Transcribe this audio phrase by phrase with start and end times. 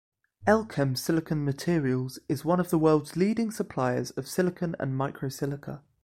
[0.47, 5.83] Elkem Silicon Materials is one of the world's leading suppliers of silicon and microsilica.